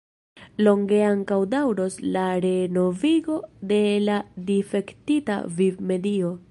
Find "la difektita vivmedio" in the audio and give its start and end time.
4.09-6.39